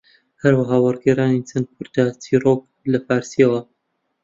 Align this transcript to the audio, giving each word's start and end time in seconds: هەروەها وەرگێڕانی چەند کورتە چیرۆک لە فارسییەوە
هەروەها 0.41 0.77
وەرگێڕانی 0.85 1.45
چەند 1.49 1.67
کورتە 1.75 2.05
چیرۆک 2.23 2.61
لە 2.91 2.99
فارسییەوە 3.05 3.61